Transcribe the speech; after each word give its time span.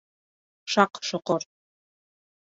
Шаҡ-Шоҡор 0.75 1.45